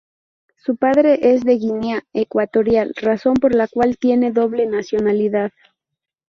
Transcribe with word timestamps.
Su 0.55 0.77
padre 0.77 1.31
es 1.31 1.43
de 1.43 1.57
Guinea 1.59 2.01
Ecuatorial, 2.11 2.91
razón 2.99 3.35
por 3.35 3.53
la 3.53 3.67
cual 3.67 3.97
tiene 3.99 4.31
doble 4.31 4.65
nacionalidad. 4.65 5.51